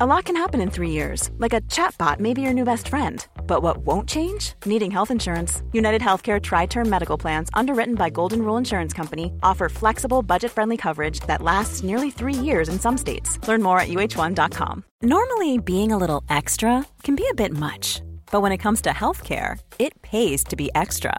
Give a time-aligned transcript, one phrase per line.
[0.00, 2.88] A lot can happen in three years, like a chatbot may be your new best
[2.88, 3.26] friend.
[3.46, 4.54] But what won't change?
[4.64, 5.62] Needing health insurance.
[5.72, 10.50] United Healthcare Tri Term Medical Plans, underwritten by Golden Rule Insurance Company, offer flexible, budget
[10.50, 13.38] friendly coverage that lasts nearly three years in some states.
[13.46, 14.84] Learn more at uh1.com.
[15.02, 18.00] Normally, being a little extra can be a bit much,
[18.30, 21.18] but when it comes to healthcare, it pays to be extra.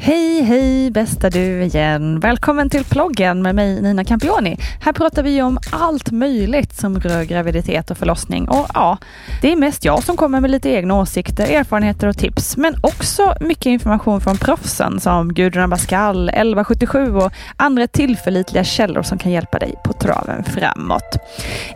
[0.00, 2.20] Hej, hej bästa du igen.
[2.20, 4.56] Välkommen till ploggen med mig Nina Campioni.
[4.80, 8.48] Här pratar vi om allt möjligt som rör graviditet och förlossning.
[8.48, 8.98] Och ja,
[9.42, 12.56] det är mest jag som kommer med lite egna åsikter, erfarenheter och tips.
[12.56, 19.18] Men också mycket information från proffsen som Gudrun Abascal, 1177 och andra tillförlitliga källor som
[19.18, 21.16] kan hjälpa dig på traven framåt.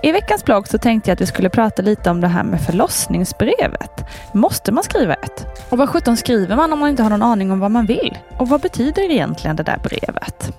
[0.02, 2.60] I veckans blogg så tänkte jag att vi skulle prata lite om det här med
[2.60, 4.04] förlossningsbrevet.
[4.34, 5.46] Måste man skriva ett?
[5.70, 8.11] Och vad sjutton skriver man om man inte har någon aning om vad man vill?
[8.38, 10.52] Och vad betyder egentligen det där brevet?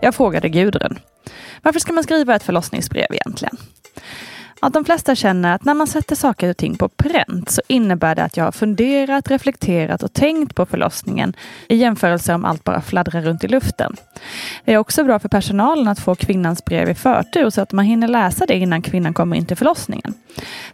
[0.00, 0.98] Jag frågade Gudrun.
[1.62, 3.56] Varför ska man skriva ett förlossningsbrev egentligen?
[4.62, 8.14] Att de flesta känner att när man sätter saker och ting på pränt så innebär
[8.14, 11.36] det att jag har funderat, reflekterat och tänkt på förlossningen
[11.68, 13.96] i jämförelse om allt bara fladdrar runt i luften.
[14.64, 17.84] Det är också bra för personalen att få kvinnans brev i förtur så att man
[17.84, 20.14] hinner läsa det innan kvinnan kommer in till förlossningen.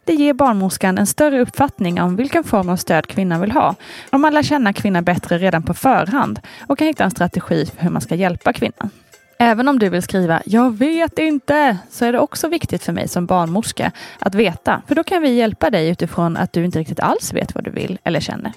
[0.05, 3.75] Det ger barnmorskan en större uppfattning om vilken form av stöd kvinnan vill ha.
[4.11, 7.83] Och man lär känna kvinnan bättre redan på förhand och kan hitta en strategi för
[7.83, 8.91] hur man ska hjälpa kvinnan.
[9.39, 13.09] Även om du vill skriva “Jag vet inte” så är det också viktigt för mig
[13.09, 14.83] som barnmorska att veta.
[14.89, 17.71] För då kan vi hjälpa dig utifrån att du inte riktigt alls vet vad du
[17.71, 18.53] vill eller känner.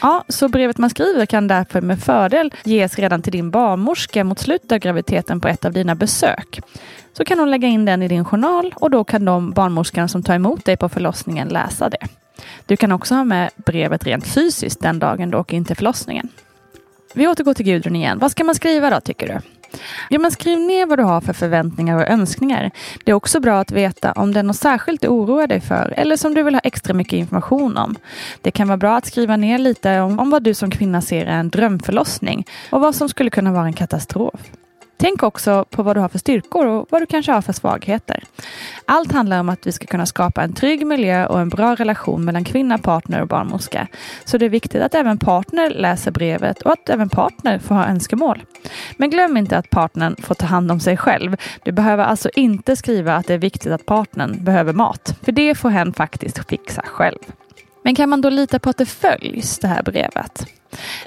[0.00, 4.38] Ja, så brevet man skriver kan därför med fördel ges redan till din barnmorska mot
[4.38, 6.60] slutet av graviditeten på ett av dina besök.
[7.12, 10.22] Så kan hon lägga in den i din journal och då kan de barnmorskan som
[10.22, 12.06] tar emot dig på förlossningen läsa det.
[12.66, 16.28] Du kan också ha med brevet rent fysiskt den dagen du åker in till förlossningen.
[17.14, 18.18] Vi återgår till Gudrun igen.
[18.18, 19.40] Vad ska man skriva då, tycker du?
[20.10, 22.70] Ja, men skriv ner vad du har för förväntningar och önskningar.
[23.04, 25.94] Det är också bra att veta om det är något särskilt du oroar dig för
[25.96, 27.96] eller som du vill ha extra mycket information om.
[28.40, 31.26] Det kan vara bra att skriva ner lite om, om vad du som kvinna ser
[31.26, 34.40] är en drömförlossning och vad som skulle kunna vara en katastrof.
[34.96, 38.24] Tänk också på vad du har för styrkor och vad du kanske har för svagheter.
[38.84, 42.24] Allt handlar om att vi ska kunna skapa en trygg miljö och en bra relation
[42.24, 43.86] mellan kvinna, partner och barnmorska.
[44.24, 47.86] Så det är viktigt att även partner läser brevet och att även partner får ha
[47.86, 48.42] önskemål.
[48.96, 51.36] Men glöm inte att partnern får ta hand om sig själv.
[51.64, 55.54] Du behöver alltså inte skriva att det är viktigt att partnern behöver mat, för det
[55.54, 57.18] får hen faktiskt fixa själv.
[57.82, 60.46] Men kan man då lita på att det följs, det här brevet?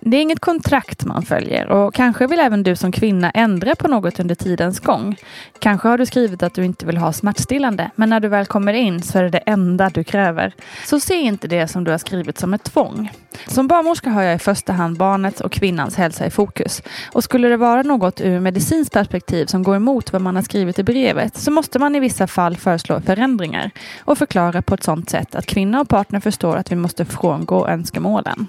[0.01, 3.87] Det är inget kontrakt man följer och kanske vill även du som kvinna ändra på
[3.87, 5.15] något under tidens gång.
[5.59, 8.73] Kanske har du skrivit att du inte vill ha smärtstillande, men när du väl kommer
[8.73, 10.53] in så är det det enda du kräver.
[10.85, 13.11] Så se inte det som du har skrivit som ett tvång.
[13.47, 16.81] Som barnmorska har jag i första hand barnets och kvinnans hälsa i fokus.
[17.11, 20.79] Och skulle det vara något ur medicinskt perspektiv som går emot vad man har skrivit
[20.79, 25.09] i brevet så måste man i vissa fall föreslå förändringar och förklara på ett sådant
[25.09, 28.47] sätt att kvinna och partner förstår att vi måste frångå önskemålen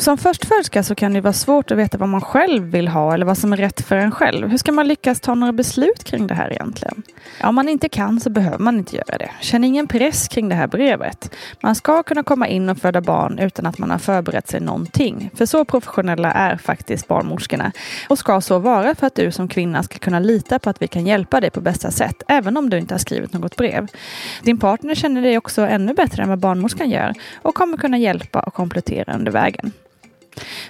[0.00, 3.26] som förstföderska så kan det vara svårt att veta vad man själv vill ha eller
[3.26, 4.48] vad som är rätt för en själv.
[4.48, 7.02] Hur ska man lyckas ta några beslut kring det här egentligen?
[7.40, 9.30] Ja, om man inte kan så behöver man inte göra det.
[9.40, 11.34] Känn ingen press kring det här brevet.
[11.60, 15.30] Man ska kunna komma in och föda barn utan att man har förberett sig någonting.
[15.34, 17.72] För så professionella är faktiskt barnmorskorna
[18.08, 20.88] och ska så vara för att du som kvinna ska kunna lita på att vi
[20.88, 23.86] kan hjälpa dig på bästa sätt, även om du inte har skrivit något brev.
[24.42, 28.40] Din partner känner dig också ännu bättre än vad barnmorskan gör och kommer kunna hjälpa
[28.40, 29.72] och komplettera under vägen.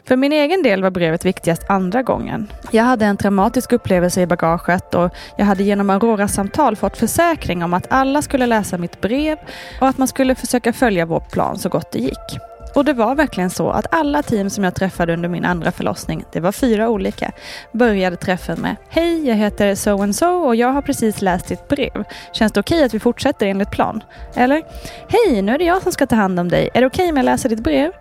[0.04, 2.46] För min egen del var brevet viktigast andra gången.
[2.70, 7.74] Jag hade en traumatisk upplevelse i bagaget och jag hade genom Aurora-samtal fått försäkring om
[7.74, 9.38] att alla skulle läsa mitt brev
[9.80, 12.38] och att man skulle försöka följa vår plan så gott det gick.
[12.74, 16.24] Och det var verkligen så att alla team som jag träffade under min andra förlossning,
[16.32, 17.32] det var fyra olika,
[17.72, 21.68] började träffen med Hej, jag heter so and so och jag har precis läst ditt
[21.68, 22.04] brev.
[22.32, 24.02] Känns det okej okay att vi fortsätter enligt plan?
[24.34, 24.62] Eller
[25.08, 26.70] Hej, nu är det jag som ska ta hand om dig.
[26.74, 27.92] Är det okej okay om jag läser ditt brev?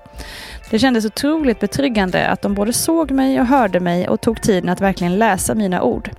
[0.70, 4.70] Det kändes otroligt betryggande att de både såg mig och hörde mig och tog tiden
[4.70, 6.10] att verkligen läsa mina ord.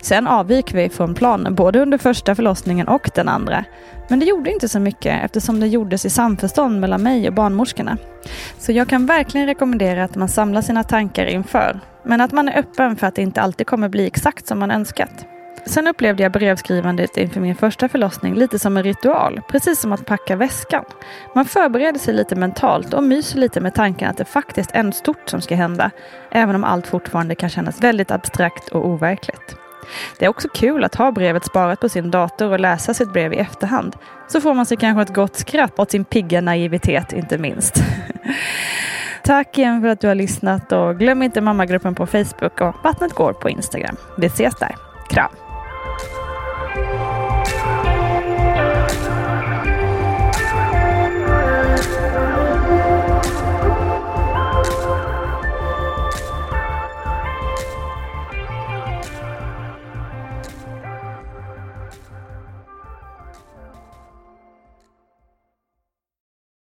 [0.00, 3.64] Sen avvik vi från planen både under första förlossningen och den andra.
[4.08, 7.96] Men det gjorde inte så mycket eftersom det gjordes i samförstånd mellan mig och barnmorskorna.
[8.58, 11.80] Så jag kan verkligen rekommendera att man samlar sina tankar inför.
[12.04, 14.70] Men att man är öppen för att det inte alltid kommer bli exakt som man
[14.70, 15.26] önskat.
[15.68, 20.06] Sen upplevde jag brevskrivandet inför min första förlossning lite som en ritual, precis som att
[20.06, 20.84] packa väskan.
[21.34, 24.94] Man förbereder sig lite mentalt och myser lite med tanken att det faktiskt är något
[24.94, 25.90] stort som ska hända,
[26.30, 29.56] även om allt fortfarande kan kännas väldigt abstrakt och overkligt.
[30.18, 33.32] Det är också kul att ha brevet sparat på sin dator och läsa sitt brev
[33.32, 33.96] i efterhand.
[34.28, 37.82] Så får man sig kanske ett gott skratt åt sin pigga naivitet, inte minst.
[39.24, 43.12] Tack igen för att du har lyssnat och glöm inte mammagruppen på Facebook och Vattnet
[43.12, 43.96] går på Instagram.
[44.18, 44.74] Vi ses där.
[45.10, 45.47] Kram!